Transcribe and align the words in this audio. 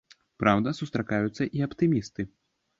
Праўда, 0.43 0.73
сустракаюцца 0.79 1.43
і 1.61 1.65
аптымісты. 1.69 2.21